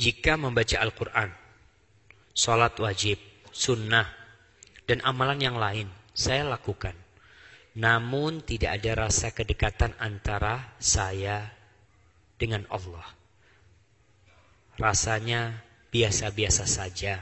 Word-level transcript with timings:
jika 0.00 0.40
membaca 0.40 0.80
Al-Quran, 0.80 1.28
sholat 2.32 2.72
wajib, 2.80 3.20
sunnah, 3.52 4.08
dan 4.88 5.04
amalan 5.04 5.36
yang 5.44 5.60
lain, 5.60 5.92
saya 6.16 6.48
lakukan. 6.48 6.96
Namun 7.76 8.40
tidak 8.40 8.80
ada 8.80 9.06
rasa 9.06 9.30
kedekatan 9.30 9.92
antara 10.00 10.72
saya 10.80 11.52
dengan 12.40 12.64
Allah. 12.72 13.04
Rasanya 14.80 15.60
biasa-biasa 15.92 16.64
saja. 16.64 17.20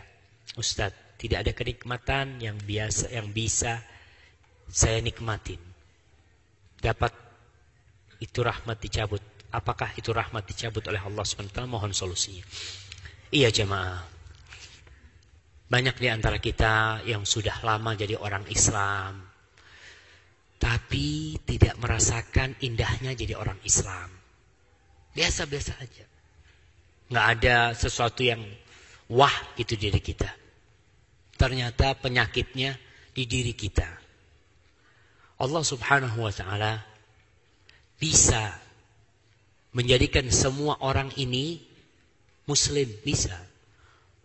Ustadz, 0.54 1.18
tidak 1.18 1.44
ada 1.44 1.52
kenikmatan 1.52 2.38
yang 2.38 2.56
biasa 2.62 3.10
yang 3.10 3.34
bisa 3.34 3.82
saya 4.70 5.02
nikmatin. 5.02 5.58
Dapat 6.78 7.10
itu 8.22 8.38
rahmat 8.38 8.78
dicabut. 8.78 9.20
Apakah 9.48 9.96
itu 9.96 10.12
rahmat 10.12 10.44
dicabut 10.44 10.84
oleh 10.84 11.00
Allah 11.00 11.24
SWT? 11.24 11.64
Mohon 11.64 11.96
solusinya. 11.96 12.44
Iya 13.32 13.48
jemaah. 13.48 14.04
Banyak 15.68 15.96
di 16.00 16.08
antara 16.08 16.36
kita 16.40 17.04
yang 17.04 17.24
sudah 17.24 17.60
lama 17.64 17.96
jadi 17.96 18.16
orang 18.16 18.44
Islam. 18.52 19.24
Tapi 20.58 21.38
tidak 21.44 21.80
merasakan 21.80 22.56
indahnya 22.64 23.16
jadi 23.16 23.36
orang 23.36 23.56
Islam. 23.64 24.08
Biasa-biasa 25.16 25.72
aja. 25.80 26.04
Nggak 27.08 27.26
ada 27.40 27.56
sesuatu 27.72 28.20
yang 28.20 28.40
wah 29.08 29.32
itu 29.56 29.76
diri 29.76 30.00
kita. 30.00 30.28
Ternyata 31.40 31.96
penyakitnya 31.96 32.76
di 33.16 33.24
diri 33.24 33.56
kita. 33.56 33.88
Allah 35.38 35.62
subhanahu 35.62 36.26
wa 36.26 36.32
ta'ala 36.34 36.82
bisa 37.96 38.67
menjadikan 39.78 40.26
semua 40.34 40.74
orang 40.82 41.14
ini 41.14 41.62
muslim. 42.50 42.90
Bisa. 43.06 43.38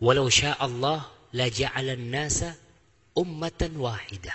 Walau 0.02 0.26
sya 0.26 0.58
Allah 0.58 1.06
la 1.30 1.46
ja'alan 1.46 2.10
nasa 2.10 2.58
ummatan 3.14 3.78
wahidah. 3.78 4.34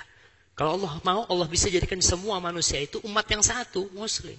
Kalau 0.55 0.80
Allah 0.80 0.95
mau, 1.03 1.21
Allah 1.27 1.47
bisa 1.52 1.67
jadikan 1.67 1.99
semua 1.99 2.39
manusia 2.39 2.80
itu 2.80 3.03
umat 3.03 3.27
yang 3.27 3.43
satu, 3.43 3.91
muslim. 3.91 4.35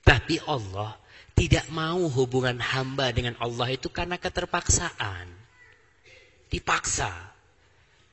Tapi 0.00 0.40
Allah 0.48 0.96
tidak 1.36 1.68
mau 1.72 2.00
hubungan 2.08 2.56
hamba 2.60 3.12
dengan 3.12 3.36
Allah 3.40 3.72
itu 3.72 3.88
karena 3.92 4.16
keterpaksaan. 4.20 5.28
Dipaksa. 6.48 7.12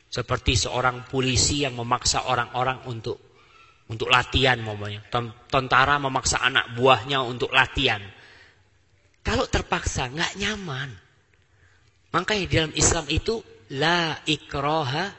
Seperti 0.08 0.56
seorang 0.56 1.04
polisi 1.12 1.68
yang 1.68 1.76
memaksa 1.76 2.32
orang-orang 2.32 2.88
untuk 2.88 3.20
untuk 3.88 4.12
latihan 4.12 4.60
momennya. 4.60 5.08
Tentara 5.48 5.96
memaksa 6.00 6.44
anak 6.44 6.76
buahnya 6.76 7.24
untuk 7.24 7.52
latihan. 7.56 8.04
Kalau 9.24 9.48
terpaksa 9.48 10.08
nggak 10.08 10.40
nyaman. 10.40 10.90
Makanya 12.16 12.44
di 12.48 12.54
dalam 12.56 12.74
Islam 12.76 13.06
itu 13.12 13.44
la 13.76 14.16
ikroha 14.24 15.12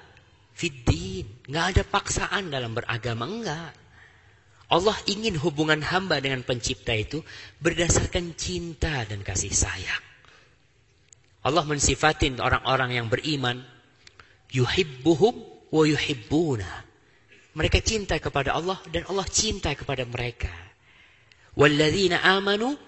fiddin. 0.57 1.49
Nggak 1.49 1.67
ada 1.77 1.83
paksaan 1.85 2.49
dalam 2.49 2.73
beragama 2.73 3.29
enggak. 3.29 3.73
Allah 4.69 4.97
ingin 5.09 5.41
hubungan 5.41 5.81
hamba 5.81 6.21
dengan 6.21 6.45
pencipta 6.45 6.93
itu 6.93 7.25
berdasarkan 7.61 8.37
cinta 8.37 9.01
dan 9.09 9.25
kasih 9.25 9.53
sayang. 9.53 10.05
Allah 11.41 11.65
mensifatin 11.65 12.37
orang-orang 12.37 13.01
yang 13.01 13.09
beriman 13.09 13.65
yuhibbuhum 14.53 15.35
wa 15.73 15.85
yuhibbuna. 15.89 16.88
Mereka 17.59 17.83
cinta 17.83 18.15
kepada 18.23 18.55
Allah 18.55 18.79
dan 18.95 19.03
Allah 19.11 19.27
cinta 19.27 19.75
kepada 19.75 20.07
mereka. 20.07 20.51
Walladzina 21.59 22.23
amanu 22.23 22.79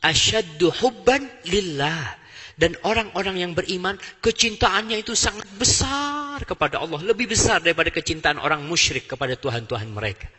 asyaddu 0.00 0.72
hubban 0.80 1.28
lillah. 1.44 2.24
Dan 2.54 2.78
orang-orang 2.86 3.42
yang 3.42 3.52
beriman, 3.52 3.98
kecintaannya 4.22 5.02
itu 5.02 5.12
sangat 5.18 5.44
besar 5.58 6.38
kepada 6.46 6.80
Allah. 6.80 7.02
Lebih 7.02 7.34
besar 7.34 7.60
daripada 7.60 7.90
kecintaan 7.90 8.38
orang 8.38 8.62
musyrik 8.64 9.10
kepada 9.10 9.34
Tuhan-Tuhan 9.36 9.90
mereka. 9.90 10.30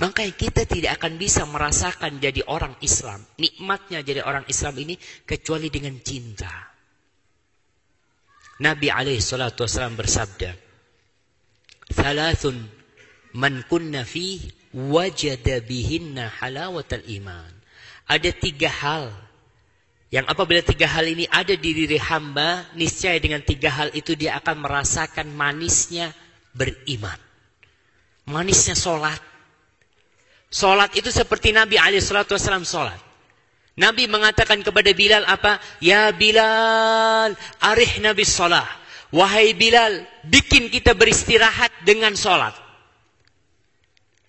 Makanya 0.00 0.32
kita 0.32 0.64
tidak 0.64 0.96
akan 0.96 1.20
bisa 1.20 1.44
merasakan 1.44 2.16
jadi 2.16 2.40
orang 2.48 2.72
Islam. 2.80 3.20
Nikmatnya 3.36 4.00
jadi 4.00 4.24
orang 4.24 4.48
Islam 4.48 4.72
ini 4.80 4.96
kecuali 5.28 5.68
dengan 5.68 6.00
cinta. 6.00 6.48
Nabi 8.64 8.88
alaihi 8.88 9.20
wasallam 9.20 10.00
bersabda, 10.00 10.50
"Thalathun 11.92 12.79
man 13.36 13.62
kunna 13.66 14.02
fi 14.06 14.40
wajada 14.74 15.60
bihinna 15.62 16.30
halawatal 16.40 17.04
iman." 17.20 17.52
Ada 18.10 18.34
tiga 18.34 18.66
hal 18.66 19.14
yang 20.10 20.26
apabila 20.26 20.58
tiga 20.66 20.90
hal 20.90 21.06
ini 21.06 21.30
ada 21.30 21.54
di 21.54 21.70
diri 21.70 21.94
hamba, 21.94 22.66
niscaya 22.74 23.14
dengan 23.22 23.46
tiga 23.46 23.70
hal 23.70 23.94
itu 23.94 24.18
dia 24.18 24.34
akan 24.42 24.66
merasakan 24.66 25.30
manisnya 25.30 26.10
beriman. 26.50 27.14
Manisnya 28.26 28.74
solat. 28.74 29.22
Solat 30.50 30.90
itu 30.98 31.14
seperti 31.14 31.54
Nabi 31.54 31.78
wasallam 31.78 32.66
solat. 32.66 32.98
Nabi 33.78 34.10
mengatakan 34.10 34.66
kepada 34.66 34.90
Bilal 34.90 35.22
apa? 35.30 35.62
Ya 35.78 36.10
Bilal, 36.10 37.38
arih 37.62 38.02
Nabi 38.02 38.26
salah. 38.26 38.66
Wahai 39.14 39.54
Bilal, 39.54 40.02
bikin 40.26 40.74
kita 40.74 40.98
beristirahat 40.98 41.70
dengan 41.86 42.18
solat. 42.18 42.52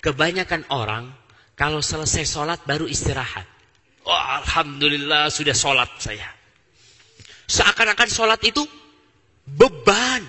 Kebanyakan 0.01 0.65
orang, 0.73 1.13
kalau 1.53 1.77
selesai 1.77 2.25
solat 2.25 2.59
baru 2.65 2.89
istirahat. 2.89 3.45
Oh, 4.01 4.17
Alhamdulillah 4.41 5.29
sudah 5.29 5.53
solat 5.53 5.93
saya. 6.01 6.25
Seakan-akan 7.45 8.09
solat 8.09 8.41
itu 8.41 8.65
beban 9.45 10.25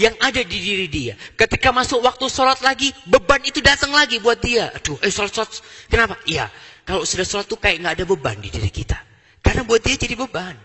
yang 0.00 0.16
ada 0.16 0.40
di 0.40 0.56
diri 0.56 0.88
dia. 0.88 1.14
Ketika 1.36 1.76
masuk 1.76 2.00
waktu 2.00 2.24
sholat 2.32 2.64
lagi, 2.64 2.88
beban 3.04 3.44
itu 3.44 3.60
datang 3.60 3.92
lagi 3.92 4.16
buat 4.16 4.40
dia. 4.40 4.72
Aduh, 4.72 4.96
eh 5.04 5.12
sholat, 5.12 5.28
sholat. 5.28 5.52
Kenapa? 5.92 6.16
Iya, 6.24 6.48
kalau 6.88 7.04
sudah 7.04 7.28
sholat 7.28 7.44
tuh 7.44 7.60
kayak 7.60 7.84
nggak 7.84 7.94
ada 8.00 8.04
beban 8.08 8.40
di 8.40 8.48
diri 8.48 8.72
kita. 8.72 8.96
Karena 9.44 9.60
buat 9.68 9.84
dia 9.84 10.00
jadi 10.00 10.16
beban. 10.16 10.56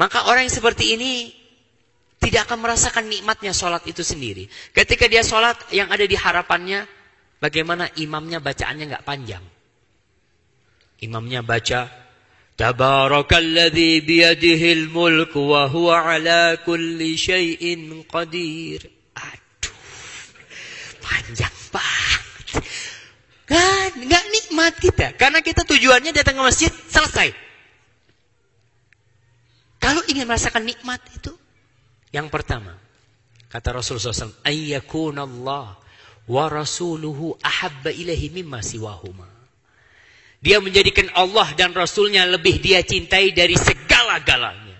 Maka 0.00 0.30
orang 0.30 0.48
yang 0.48 0.54
seperti 0.56 0.96
ini 0.96 1.36
tidak 2.18 2.50
akan 2.50 2.58
merasakan 2.66 3.06
nikmatnya 3.06 3.54
sholat 3.54 3.86
itu 3.86 4.02
sendiri. 4.02 4.50
Ketika 4.74 5.06
dia 5.06 5.22
sholat 5.22 5.54
yang 5.70 5.86
ada 5.88 6.02
di 6.02 6.18
harapannya, 6.18 6.84
bagaimana 7.38 7.86
imamnya 7.94 8.42
bacaannya 8.42 8.84
nggak 8.90 9.06
panjang. 9.06 9.44
Imamnya 10.98 11.46
baca, 11.46 11.86
Tabarakalladzi 12.58 14.02
biyadihil 14.02 14.90
mulk 14.90 15.30
wa 15.38 15.70
huwa 15.70 16.10
ala 16.10 16.58
kulli 16.66 17.14
syai'in 17.14 18.02
qadir. 18.02 18.82
Aduh, 19.14 19.78
panjang 20.98 21.54
banget. 21.70 22.46
Kan, 23.46 23.90
nggak 23.94 24.24
nikmat 24.34 24.74
kita. 24.82 25.14
Karena 25.14 25.38
kita 25.38 25.62
tujuannya 25.62 26.10
datang 26.10 26.34
ke 26.34 26.42
masjid, 26.42 26.72
selesai. 26.90 27.30
Kalau 29.78 30.02
ingin 30.10 30.26
merasakan 30.26 30.66
nikmat 30.66 30.98
itu, 31.14 31.30
yang 32.08 32.32
pertama, 32.32 32.72
kata 33.52 33.76
Rasulullah 33.76 34.12
SAW, 34.12 34.40
Allah 35.20 35.66
wa 36.28 36.44
rasuluhu 36.48 37.36
ahabba 37.40 37.92
ilahi 37.92 38.32
mimma 38.32 38.60
siwahuma. 38.60 39.28
Dia 40.38 40.62
menjadikan 40.62 41.10
Allah 41.18 41.50
dan 41.58 41.74
Rasulnya 41.74 42.22
lebih 42.22 42.62
dia 42.62 42.78
cintai 42.86 43.34
dari 43.34 43.58
segala-galanya. 43.58 44.78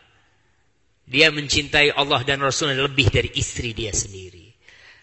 Dia 1.09 1.35
mencintai 1.35 1.99
Allah 1.99 2.23
dan 2.23 2.39
Rasulnya 2.39 2.79
lebih 2.79 3.11
dari 3.11 3.33
istri 3.35 3.75
dia 3.75 3.91
sendiri. 3.91 4.47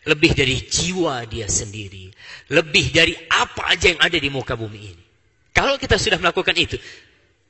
Lebih 0.06 0.32
dari 0.32 0.56
jiwa 0.64 1.26
dia 1.28 1.50
sendiri. 1.50 2.08
Lebih 2.54 2.86
dari 2.94 3.18
apa 3.28 3.74
aja 3.74 3.92
yang 3.92 4.00
ada 4.00 4.16
di 4.16 4.30
muka 4.32 4.56
bumi 4.56 4.80
ini. 4.80 5.06
Kalau 5.52 5.76
kita 5.76 6.00
sudah 6.00 6.22
melakukan 6.22 6.56
itu, 6.56 6.78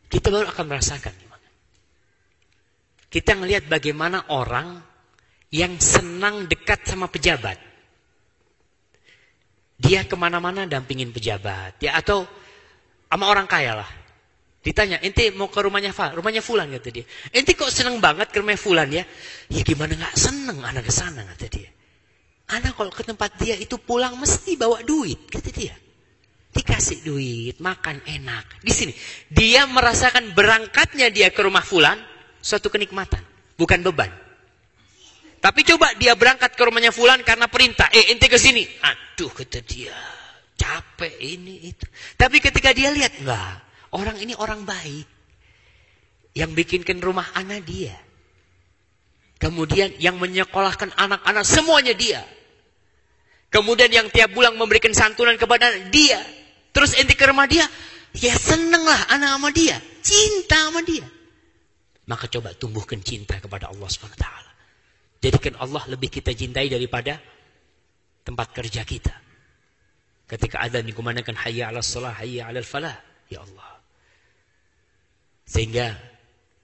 kita 0.09 0.33
baru 0.33 0.49
akan 0.49 0.65
merasakan. 0.65 1.13
Kita 3.15 3.31
melihat 3.39 3.71
bagaimana 3.71 4.27
orang 4.35 4.75
yang 5.47 5.79
senang 5.79 6.51
dekat 6.51 6.83
sama 6.83 7.07
pejabat. 7.07 7.55
Dia 9.79 10.03
ke 10.03 10.19
mana-mana 10.19 10.67
dampingin 10.67 11.15
pejabat. 11.15 11.79
Ya, 11.79 11.95
atau 11.95 12.27
sama 13.07 13.31
orang 13.31 13.47
kaya 13.47 13.79
lah. 13.79 13.87
Ditanya, 14.59 14.99
ente 14.99 15.31
mau 15.31 15.47
ke 15.47 15.63
rumahnya 15.63 15.95
Fa? 15.95 16.11
Rumahnya 16.11 16.43
Fulan 16.43 16.67
kata 16.75 16.91
dia. 16.91 17.07
Ente 17.31 17.55
kok 17.55 17.71
seneng 17.71 18.03
banget 18.03 18.35
ke 18.35 18.43
rumah 18.43 18.59
Fulan 18.59 18.91
ya? 18.91 19.07
Ya 19.47 19.61
gimana 19.63 19.95
gak 19.95 20.19
seneng 20.19 20.59
anak 20.59 20.83
ke 20.83 20.91
sana 20.91 21.23
kata 21.23 21.47
dia. 21.47 21.71
Anak 22.51 22.75
kalau 22.75 22.91
ke 22.91 23.07
tempat 23.07 23.31
dia 23.39 23.55
itu 23.55 23.79
pulang 23.79 24.19
mesti 24.19 24.59
bawa 24.59 24.83
duit, 24.83 25.31
kata 25.31 25.55
dia. 25.55 25.71
Dikasih 26.51 27.07
duit, 27.07 27.55
makan 27.63 28.03
enak. 28.03 28.59
Di 28.59 28.75
sini, 28.75 28.91
dia 29.31 29.63
merasakan 29.63 30.35
berangkatnya 30.35 31.07
dia 31.07 31.31
ke 31.31 31.39
rumah 31.39 31.63
fulan, 31.63 31.95
suatu 32.45 32.69
kenikmatan, 32.69 33.25
bukan 33.57 33.81
beban. 33.81 34.13
Tapi 35.41 35.65
coba 35.65 35.97
dia 35.97 36.13
berangkat 36.13 36.53
ke 36.53 36.61
rumahnya 36.61 36.93
fulan 36.93 37.25
karena 37.25 37.49
perintah, 37.49 37.89
eh 37.89 38.13
ente 38.13 38.29
ke 38.29 38.37
sini. 38.37 38.61
Aduh, 38.85 39.33
kata 39.33 39.65
dia, 39.65 39.93
capek 40.53 41.17
ini 41.17 41.73
itu. 41.73 41.85
Tapi 42.13 42.37
ketika 42.37 42.69
dia 42.69 42.93
lihat, 42.93 43.17
enggak, 43.17 43.65
orang 43.97 44.17
ini 44.21 44.37
orang 44.37 44.61
baik. 44.61 45.09
Yang 46.35 46.51
bikinkan 46.53 46.99
rumah 46.99 47.31
anak 47.33 47.63
dia. 47.63 47.95
Kemudian 49.39 49.95
yang 50.03 50.19
menyekolahkan 50.19 50.91
anak-anak 50.99 51.45
semuanya 51.47 51.95
dia. 51.95 52.21
Kemudian 53.47 53.87
yang 53.87 54.07
tiap 54.11 54.35
bulan 54.35 54.51
memberikan 54.59 54.91
santunan 54.91 55.39
kepada 55.39 55.71
dia. 55.87 56.19
Terus 56.75 56.91
ente 56.99 57.15
ke 57.15 57.23
rumah 57.23 57.47
dia, 57.47 57.63
ya 58.19 58.35
senenglah 58.35 59.07
anak 59.07 59.29
sama 59.39 59.49
dia, 59.55 59.79
cinta 60.03 60.59
sama 60.67 60.83
dia. 60.83 61.07
Maka 62.05 62.29
coba 62.29 62.53
tumbuhkan 62.53 63.01
cinta 63.01 63.41
kepada 63.41 63.69
Allah 63.69 63.89
taala. 64.13 64.51
Jadikan 65.21 65.57
Allah 65.57 65.83
lebih 65.89 66.13
kita 66.13 66.33
cintai 66.37 66.69
daripada 66.69 67.17
tempat 68.21 68.53
kerja 68.53 68.85
kita. 68.85 69.13
Ketika 70.25 70.61
ada 70.61 70.81
dikumandangkan 70.81 71.37
hayya 71.37 71.69
'ala 71.69 71.81
shalah, 71.81 72.13
hayya 72.17 72.49
'ala 72.49 72.61
falah, 72.61 72.97
ya 73.29 73.41
Allah. 73.41 73.81
Sehingga 75.45 75.93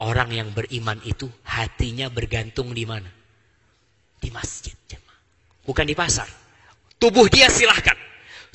orang 0.02 0.30
yang 0.34 0.50
beriman 0.54 0.98
itu 1.06 1.30
hatinya 1.46 2.10
bergantung 2.10 2.74
di 2.74 2.86
mana? 2.86 3.10
Di 4.22 4.30
masjid, 4.30 4.74
Bukan 5.62 5.86
di 5.86 5.94
pasar. 5.94 6.26
Tubuh 6.98 7.30
dia 7.30 7.50
silahkan. 7.50 7.98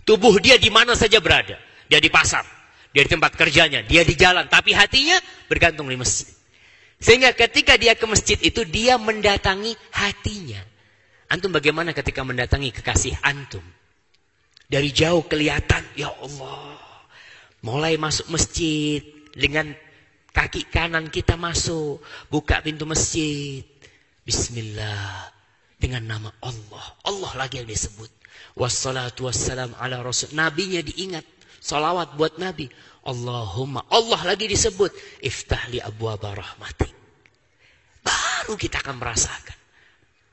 Tubuh 0.07 0.39
dia 0.39 0.59
di 0.59 0.71
mana 0.71 0.95
saja 0.95 1.19
berada. 1.23 1.59
Dia 1.87 2.03
di 2.03 2.11
pasar, 2.11 2.43
dia 2.91 3.07
di 3.07 3.11
tempat 3.11 3.35
kerjanya, 3.39 3.83
dia 3.87 4.03
di 4.03 4.15
jalan. 4.19 4.51
Tapi 4.51 4.75
hatinya 4.75 5.19
bergantung 5.47 5.87
di 5.87 5.95
masjid. 5.95 6.27
Sehingga 6.97 7.37
ketika 7.37 7.77
dia 7.77 7.93
ke 7.93 8.05
masjid 8.09 8.41
itu, 8.41 8.65
dia 8.65 8.97
mendatangi 8.97 9.77
hatinya. 9.93 10.63
Antum 11.29 11.53
bagaimana 11.53 11.93
ketika 11.93 12.25
mendatangi 12.25 12.73
kekasih 12.73 13.19
antum? 13.21 13.63
Dari 14.67 14.91
jauh 14.91 15.23
kelihatan, 15.27 15.85
ya 15.95 16.11
Allah. 16.11 16.79
Mulai 17.63 17.99
masuk 17.99 18.31
masjid, 18.33 19.03
dengan 19.37 19.77
kaki 20.33 20.73
kanan 20.73 21.13
kita 21.13 21.37
masuk. 21.37 22.01
Buka 22.33 22.65
pintu 22.65 22.89
masjid. 22.89 23.63
Bismillah. 24.25 25.31
Dengan 25.77 26.09
nama 26.09 26.33
Allah. 26.41 26.87
Allah 27.05 27.33
lagi 27.37 27.61
yang 27.61 27.69
disebut. 27.69 28.09
Wassalatu 28.57 29.29
wassalam 29.29 29.77
ala 29.77 30.01
rasul. 30.01 30.33
Nabinya 30.33 30.81
diingat. 30.81 31.23
Salawat 31.61 32.17
buat 32.17 32.41
Nabi. 32.41 32.73
Allahumma. 33.07 33.87
Allah 33.89 34.35
lagi 34.35 34.51
disebut. 34.51 35.23
Iftahli 35.23 35.79
abu 35.79 36.11
rahmatik. 36.11 36.91
Baru 38.03 38.59
kita 38.59 38.83
akan 38.83 38.99
merasakan. 38.99 39.59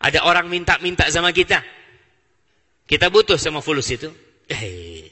Ada 0.03 0.25
orang 0.25 0.49
minta-minta 0.49 1.05
sama 1.13 1.29
kita. 1.31 1.61
Kita 2.83 3.07
butuh 3.13 3.37
sama 3.37 3.61
fulus 3.61 3.87
itu. 3.93 4.09
Eh, 4.49 5.07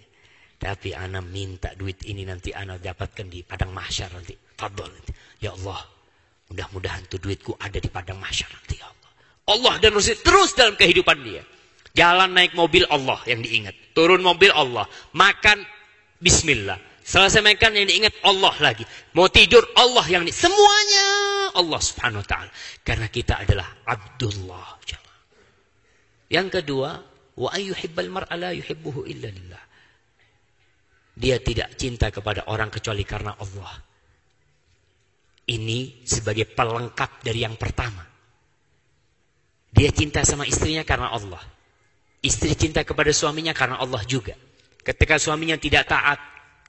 tapi 0.60 0.92
anak 0.92 1.24
minta 1.32 1.72
duit 1.78 2.04
ini 2.10 2.28
nanti 2.28 2.52
anak 2.52 2.84
dapatkan 2.84 3.26
di 3.30 3.46
padang 3.46 3.72
mahsyar 3.72 4.12
nanti. 4.12 4.36
Fadol. 4.36 4.92
Ya 5.40 5.54
Allah. 5.56 5.80
Mudah-mudahan 6.52 7.08
tuh 7.08 7.24
duitku 7.24 7.56
ada 7.56 7.80
di 7.80 7.88
padang 7.88 8.20
mahsyar 8.20 8.52
nanti 8.52 8.76
ya 8.76 8.92
Allah. 8.92 9.12
Allah 9.56 9.74
dan 9.80 9.96
Rasul 9.96 10.20
terus 10.20 10.52
dalam 10.52 10.76
kehidupan 10.76 11.18
dia. 11.24 11.48
Jalan 11.96 12.36
naik 12.36 12.52
mobil 12.54 12.84
Allah 12.92 13.24
yang 13.24 13.40
diingat. 13.40 13.96
Turun 13.96 14.20
mobil 14.20 14.52
Allah. 14.52 14.84
Makan 15.16 15.64
Bismillah. 16.22 16.91
Selesai 17.12 17.44
makan 17.44 17.76
yang 17.76 17.88
diingat 17.92 18.16
Allah 18.24 18.56
lagi. 18.64 18.88
Mau 19.12 19.28
tidur 19.28 19.68
Allah 19.76 20.08
yang 20.08 20.24
di... 20.24 20.32
Semuanya 20.32 21.08
Allah 21.60 21.82
subhanahu 21.84 22.24
wa 22.24 22.28
ta'ala. 22.32 22.48
Karena 22.88 23.12
kita 23.12 23.44
adalah 23.44 23.68
Abdullah. 23.84 24.80
Yang 26.32 26.48
kedua. 26.64 27.04
Wa 27.36 27.52
ayyuhibbal 27.52 28.08
mar'a 28.08 28.56
yuhibbuhu 28.56 29.04
illa 29.12 29.28
lillah. 29.28 29.64
Dia 31.20 31.36
tidak 31.44 31.76
cinta 31.76 32.08
kepada 32.16 32.48
orang 32.48 32.72
kecuali 32.72 33.04
karena 33.04 33.36
Allah. 33.36 33.72
Ini 35.52 36.08
sebagai 36.08 36.48
pelengkap 36.48 37.28
dari 37.28 37.44
yang 37.44 37.60
pertama. 37.60 38.08
Dia 39.68 39.92
cinta 39.92 40.24
sama 40.24 40.48
istrinya 40.48 40.88
karena 40.88 41.12
Allah. 41.12 41.44
Istri 42.24 42.56
cinta 42.56 42.88
kepada 42.88 43.12
suaminya 43.12 43.52
karena 43.52 43.84
Allah 43.84 44.00
juga. 44.08 44.32
Ketika 44.80 45.20
suaminya 45.20 45.60
tidak 45.60 45.92
taat, 45.92 46.20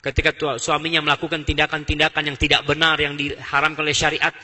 ketika 0.03 0.59
suaminya 0.59 1.01
melakukan 1.01 1.47
tindakan-tindakan 1.47 2.35
yang 2.35 2.37
tidak 2.37 2.67
benar 2.67 2.99
yang 2.99 3.15
diharamkan 3.15 3.87
oleh 3.87 3.95
syariat, 3.95 4.35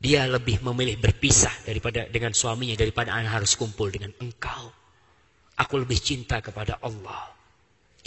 dia 0.00 0.24
lebih 0.24 0.64
memilih 0.64 0.96
berpisah 0.96 1.52
daripada 1.68 2.08
dengan 2.08 2.32
suaminya 2.32 2.74
daripada 2.78 3.12
anak 3.12 3.44
harus 3.44 3.52
kumpul 3.58 3.92
dengan 3.92 4.14
engkau. 4.18 4.72
Aku 5.58 5.74
lebih 5.76 5.98
cinta 6.00 6.38
kepada 6.40 6.80
Allah. 6.80 7.34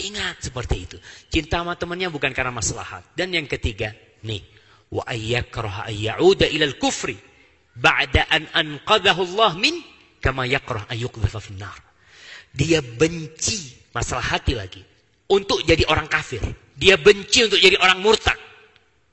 Ingat 0.00 0.48
seperti 0.48 0.76
itu. 0.88 0.96
Cinta 1.28 1.60
sama 1.60 1.76
temannya 1.76 2.08
bukan 2.08 2.32
karena 2.32 2.48
maslahat. 2.48 3.04
Dan 3.12 3.36
yang 3.36 3.44
ketiga, 3.44 3.92
nih, 4.24 4.40
wa 4.88 5.04
ayyakraha 5.04 5.92
ayyauda 5.92 6.48
ilal 6.48 6.80
kufri 6.80 7.14
ba'da 7.76 8.24
an 8.32 8.48
anqadahu 8.56 9.24
Allah 9.36 9.52
min 9.60 9.84
kama 10.18 10.48
yakrah 10.48 10.88
ayyuqdhafa 10.88 11.44
finnar. 11.44 11.76
Dia 12.56 12.80
benci 12.80 13.92
masalah 13.92 14.24
hati 14.32 14.56
lagi. 14.56 14.80
Untuk 15.28 15.60
jadi 15.64 15.84
orang 15.92 16.08
kafir. 16.08 16.40
Dia 16.76 16.96
benci 16.96 17.46
untuk 17.46 17.60
jadi 17.60 17.76
orang 17.78 18.00
murtad. 18.00 18.38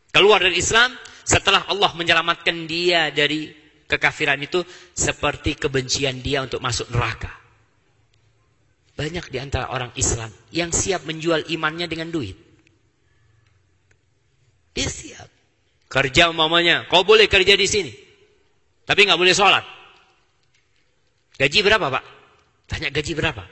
Keluar 0.09 0.41
dari 0.41 0.57
Islam 0.57 0.95
setelah 1.21 1.69
Allah 1.69 1.93
menyelamatkan 1.93 2.65
dia 2.65 3.13
dari 3.13 3.53
kekafiran 3.85 4.41
itu 4.41 4.65
seperti 4.93 5.57
kebencian 5.57 6.21
dia 6.21 6.41
untuk 6.41 6.61
masuk 6.61 6.89
neraka. 6.89 7.29
Banyak 8.97 9.31
di 9.31 9.37
antara 9.39 9.71
orang 9.71 9.95
Islam 9.95 10.27
yang 10.51 10.73
siap 10.75 11.07
menjual 11.07 11.47
imannya 11.47 11.87
dengan 11.87 12.11
duit. 12.11 12.35
Dia 14.75 14.89
siap. 14.89 15.29
Kerja 15.89 16.29
umpamanya, 16.29 16.85
kau 16.85 17.01
boleh 17.01 17.25
kerja 17.25 17.57
di 17.57 17.65
sini. 17.65 17.91
Tapi 18.85 19.05
nggak 19.05 19.17
boleh 19.17 19.33
sholat. 19.33 19.65
Gaji 21.39 21.59
berapa 21.63 21.87
pak? 21.87 22.03
Tanya 22.69 22.89
gaji 22.93 23.13
berapa? 23.17 23.43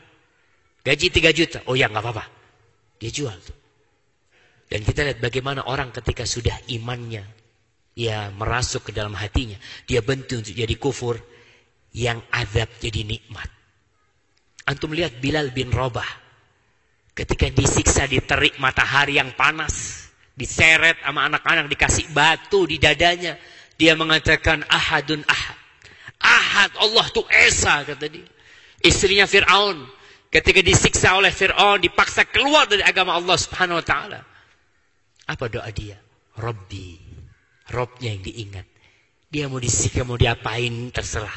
Gaji 0.86 1.08
3 1.10 1.34
juta. 1.34 1.60
Oh 1.66 1.74
ya 1.74 1.90
nggak 1.90 2.04
apa-apa. 2.04 2.24
Dia 3.02 3.10
jual 3.10 3.38
tuh. 3.42 3.58
Dan 4.68 4.84
kita 4.84 5.08
lihat 5.08 5.20
bagaimana 5.24 5.64
orang 5.68 5.96
ketika 5.96 6.28
sudah 6.28 6.56
imannya 6.68 7.24
ya 7.96 8.30
merasuk 8.36 8.88
ke 8.88 8.92
dalam 8.92 9.16
hatinya, 9.16 9.56
dia 9.88 10.04
bentuk 10.04 10.44
untuk 10.44 10.54
jadi 10.54 10.76
kufur 10.76 11.18
yang 11.96 12.20
azab 12.36 12.68
jadi 12.84 13.08
nikmat. 13.08 13.48
Antum 14.68 14.92
lihat 14.92 15.24
Bilal 15.24 15.56
bin 15.56 15.72
Robah 15.72 16.28
ketika 17.18 17.50
disiksa 17.50 18.06
di 18.06 18.22
terik 18.22 18.62
matahari 18.62 19.18
yang 19.18 19.34
panas, 19.34 20.06
diseret 20.38 21.02
sama 21.02 21.26
anak-anak 21.26 21.66
dikasih 21.66 22.14
batu 22.14 22.70
di 22.70 22.78
dadanya, 22.78 23.34
dia 23.74 23.98
mengatakan 23.98 24.62
ahadun 24.70 25.26
ahad. 25.26 25.58
Ahad 26.22 26.72
Allah 26.78 27.06
tuh 27.10 27.26
esa 27.30 27.82
kata 27.82 28.06
dia. 28.06 28.26
Istrinya 28.82 29.26
Fir'aun. 29.26 29.86
Ketika 30.30 30.62
disiksa 30.62 31.18
oleh 31.18 31.30
Fir'aun. 31.30 31.82
Dipaksa 31.82 32.26
keluar 32.26 32.66
dari 32.66 32.82
agama 32.82 33.14
Allah 33.14 33.38
subhanahu 33.38 33.82
wa 33.82 33.86
ta'ala. 33.86 34.20
Apa 35.28 35.52
doa 35.52 35.68
dia? 35.76 36.00
Robbi. 36.40 36.96
Robnya 37.68 38.16
yang 38.16 38.24
diingat. 38.24 38.68
Dia 39.28 39.52
mau 39.52 39.60
disiksa, 39.60 40.08
mau 40.08 40.16
diapain, 40.16 40.90
terserah. 40.90 41.36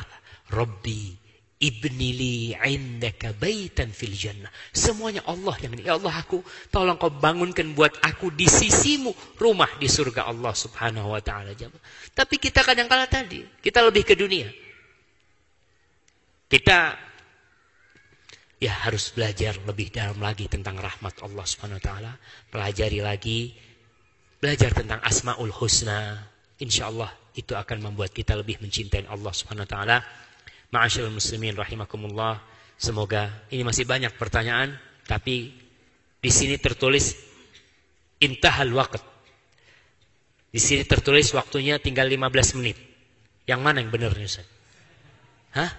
Robbi. 0.55 1.19
Ibnili 1.61 2.57
indaka 2.57 3.37
baitan 3.37 3.93
fil 3.93 4.17
jannah. 4.17 4.49
Semuanya 4.73 5.21
Allah 5.29 5.53
yang 5.61 5.77
ini. 5.77 5.85
Ya 5.85 6.01
Allah 6.01 6.17
aku, 6.17 6.41
tolong 6.73 6.97
kau 6.97 7.13
bangunkan 7.13 7.77
buat 7.77 7.93
aku 8.01 8.33
di 8.33 8.49
sisimu 8.49 9.13
rumah 9.37 9.69
di 9.77 9.85
surga 9.85 10.25
Allah 10.25 10.57
subhanahu 10.57 11.13
wa 11.13 11.21
ta'ala. 11.21 11.53
Tapi 12.17 12.35
kita 12.41 12.65
kadang 12.65 12.89
kala 12.89 13.05
tadi, 13.05 13.45
kita 13.61 13.85
lebih 13.85 14.09
ke 14.09 14.17
dunia. 14.17 14.49
Kita 16.49 16.97
ya 18.61 18.73
harus 18.85 19.13
belajar 19.13 19.57
lebih 19.65 19.89
dalam 19.95 20.21
lagi 20.21 20.45
tentang 20.51 20.77
rahmat 20.77 21.23
Allah 21.23 21.47
Subhanahu 21.49 21.81
wa 21.81 21.85
taala, 21.85 22.13
pelajari 22.53 23.01
lagi 23.01 23.55
belajar 24.41 24.73
tentang 24.73 24.99
Asmaul 25.05 25.53
Husna. 25.53 26.17
Insyaallah 26.61 27.37
itu 27.37 27.53
akan 27.55 27.93
membuat 27.93 28.11
kita 28.13 28.35
lebih 28.35 28.59
mencintai 28.61 29.07
Allah 29.07 29.33
Subhanahu 29.33 29.69
wa 29.69 29.71
taala. 29.71 29.97
Ma'asyiral 30.73 31.13
muslimin 31.13 31.55
rahimakumullah. 31.55 32.41
Semoga 32.81 33.29
ini 33.53 33.61
masih 33.61 33.85
banyak 33.85 34.17
pertanyaan 34.17 34.73
tapi 35.05 35.53
di 36.21 36.31
sini 36.33 36.57
tertulis 36.57 37.13
intahal 38.21 38.73
waqt. 38.73 39.05
Di 40.51 40.59
sini 40.59 40.83
tertulis 40.83 41.31
waktunya 41.37 41.79
tinggal 41.79 42.09
15 42.09 42.59
menit. 42.59 42.77
Yang 43.47 43.61
mana 43.61 43.85
yang 43.85 43.93
benar 43.93 44.11
Ustaz? 44.17 44.45
Hah? 45.55 45.71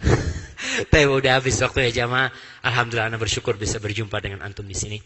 Tapi 0.90 1.04
udah 1.04 1.42
habis 1.42 1.58
waktu 1.60 1.90
ya 1.90 2.04
jamaah. 2.06 2.30
Alhamdulillah 2.62 3.10
anak 3.10 3.20
bersyukur 3.20 3.58
bisa 3.58 3.82
berjumpa 3.82 4.16
dengan 4.22 4.40
antum 4.46 4.64
di 4.64 4.74
sini. 4.78 4.98